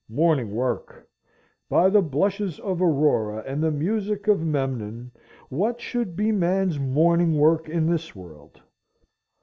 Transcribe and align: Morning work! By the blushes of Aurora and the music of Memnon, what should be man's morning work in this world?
Morning 0.09 0.49
work! 0.55 1.07
By 1.69 1.87
the 1.91 2.01
blushes 2.01 2.59
of 2.61 2.81
Aurora 2.81 3.43
and 3.45 3.61
the 3.61 3.69
music 3.69 4.27
of 4.27 4.41
Memnon, 4.41 5.11
what 5.49 5.79
should 5.79 6.15
be 6.15 6.31
man's 6.31 6.79
morning 6.79 7.37
work 7.37 7.69
in 7.69 7.85
this 7.85 8.15
world? 8.15 8.63